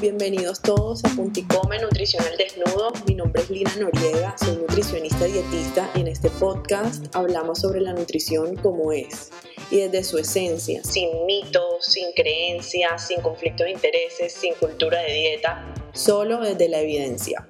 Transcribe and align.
bienvenidos 0.00 0.60
todos 0.60 1.04
a 1.04 1.08
Punticome 1.08 1.78
Nutricional 1.80 2.36
Desnudo. 2.36 2.92
Mi 3.06 3.14
nombre 3.14 3.42
es 3.42 3.50
Lina 3.50 3.74
Noriega, 3.76 4.36
soy 4.38 4.56
nutricionista 4.56 5.24
dietista 5.24 5.90
y 5.94 6.00
en 6.00 6.08
este 6.08 6.30
podcast 6.30 7.04
hablamos 7.16 7.60
sobre 7.60 7.80
la 7.80 7.92
nutrición 7.92 8.56
como 8.56 8.92
es 8.92 9.30
y 9.70 9.80
desde 9.80 10.04
su 10.04 10.18
esencia, 10.18 10.84
sin 10.84 11.26
mitos, 11.26 11.84
sin 11.84 12.12
creencias, 12.12 13.08
sin 13.08 13.20
conflictos 13.20 13.66
de 13.66 13.72
intereses, 13.72 14.32
sin 14.32 14.54
cultura 14.54 15.00
de 15.00 15.12
dieta, 15.12 15.74
solo 15.92 16.40
desde 16.40 16.68
la 16.68 16.80
evidencia. 16.80 17.44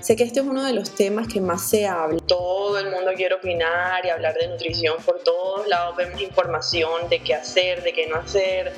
Sé 0.00 0.16
que 0.16 0.24
este 0.24 0.40
es 0.40 0.46
uno 0.46 0.64
de 0.64 0.72
los 0.72 0.94
temas 0.94 1.28
que 1.28 1.42
más 1.42 1.68
se 1.68 1.86
habla. 1.86 2.18
Todo 2.26 2.78
el 2.78 2.90
mundo 2.90 3.10
quiere 3.14 3.34
opinar 3.34 4.04
y 4.06 4.08
hablar 4.08 4.34
de 4.34 4.48
nutrición 4.48 4.96
por 5.04 5.22
todos 5.22 5.68
lados. 5.68 5.94
Vemos 5.96 6.20
información 6.22 7.08
de 7.10 7.18
qué 7.22 7.34
hacer, 7.34 7.82
de 7.82 7.92
qué 7.92 8.06
no 8.06 8.16
hacer. 8.16 8.72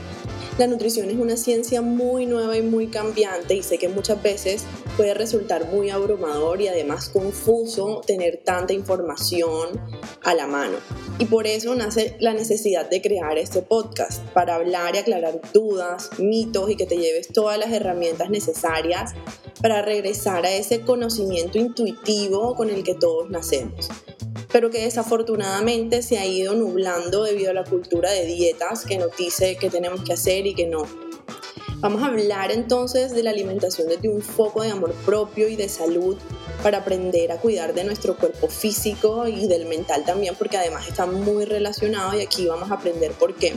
La 0.58 0.66
nutrición 0.66 1.08
es 1.08 1.16
una 1.16 1.38
ciencia 1.38 1.80
muy 1.80 2.26
nueva 2.26 2.58
y 2.58 2.62
muy 2.62 2.88
cambiante 2.88 3.54
y 3.54 3.62
sé 3.62 3.78
que 3.78 3.88
muchas 3.88 4.22
veces 4.22 4.64
puede 4.98 5.14
resultar 5.14 5.72
muy 5.72 5.88
abrumador 5.88 6.60
y 6.60 6.68
además 6.68 7.08
confuso 7.08 8.02
tener 8.06 8.42
tanta 8.44 8.74
información 8.74 9.80
a 10.22 10.34
la 10.34 10.46
mano. 10.46 10.76
Y 11.18 11.24
por 11.24 11.46
eso 11.46 11.74
nace 11.74 12.16
la 12.20 12.34
necesidad 12.34 12.90
de 12.90 13.00
crear 13.00 13.38
este 13.38 13.62
podcast, 13.62 14.22
para 14.34 14.56
hablar 14.56 14.94
y 14.94 14.98
aclarar 14.98 15.40
dudas, 15.54 16.10
mitos 16.18 16.68
y 16.70 16.76
que 16.76 16.84
te 16.84 16.98
lleves 16.98 17.28
todas 17.28 17.58
las 17.58 17.72
herramientas 17.72 18.28
necesarias 18.28 19.14
para 19.62 19.80
regresar 19.80 20.44
a 20.44 20.52
ese 20.52 20.82
conocimiento 20.82 21.56
intuitivo 21.56 22.54
con 22.56 22.68
el 22.68 22.82
que 22.82 22.94
todos 22.94 23.30
nacemos 23.30 23.88
pero 24.52 24.70
que 24.70 24.82
desafortunadamente 24.82 26.02
se 26.02 26.18
ha 26.18 26.26
ido 26.26 26.54
nublando 26.54 27.24
debido 27.24 27.50
a 27.50 27.54
la 27.54 27.64
cultura 27.64 28.10
de 28.10 28.26
dietas 28.26 28.84
que 28.84 28.98
nos 28.98 29.16
dice 29.16 29.56
qué 29.58 29.70
tenemos 29.70 30.02
que 30.02 30.12
hacer 30.12 30.46
y 30.46 30.54
qué 30.54 30.66
no. 30.66 30.86
Vamos 31.80 32.02
a 32.02 32.06
hablar 32.06 32.52
entonces 32.52 33.12
de 33.12 33.24
la 33.24 33.30
alimentación 33.30 33.88
desde 33.88 34.08
un 34.08 34.22
foco 34.22 34.62
de 34.62 34.70
amor 34.70 34.94
propio 35.04 35.48
y 35.48 35.56
de 35.56 35.68
salud 35.68 36.16
para 36.62 36.78
aprender 36.78 37.32
a 37.32 37.38
cuidar 37.38 37.74
de 37.74 37.82
nuestro 37.82 38.16
cuerpo 38.16 38.46
físico 38.46 39.26
y 39.26 39.48
del 39.48 39.66
mental 39.66 40.04
también, 40.04 40.36
porque 40.36 40.58
además 40.58 40.86
está 40.86 41.06
muy 41.06 41.44
relacionado 41.44 42.16
y 42.16 42.20
aquí 42.20 42.46
vamos 42.46 42.70
a 42.70 42.74
aprender 42.74 43.10
por 43.12 43.34
qué. 43.34 43.54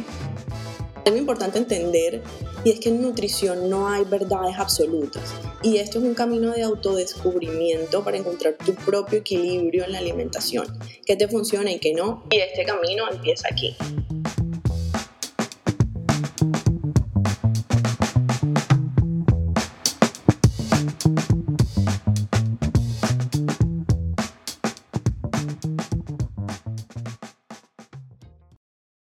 Algo 1.05 1.17
importante 1.17 1.59
entender 1.59 2.23
y 2.63 2.71
es 2.71 2.79
que 2.79 2.89
en 2.89 2.99
nutrición 2.99 3.69
no 3.69 3.87
hay 3.87 4.03
verdades 4.05 4.55
absolutas. 4.57 5.35
Y 5.61 5.77
esto 5.77 5.99
es 5.99 6.03
un 6.03 6.15
camino 6.15 6.51
de 6.51 6.63
autodescubrimiento 6.63 8.03
para 8.03 8.17
encontrar 8.17 8.55
tu 8.55 8.73
propio 8.73 9.19
equilibrio 9.19 9.85
en 9.85 9.91
la 9.91 9.99
alimentación, 9.99 10.65
qué 11.05 11.15
te 11.15 11.27
funciona 11.27 11.71
y 11.71 11.77
qué 11.77 11.93
no. 11.93 12.23
Y 12.31 12.37
este 12.37 12.65
camino 12.65 13.03
empieza 13.11 13.47
aquí. 13.51 13.75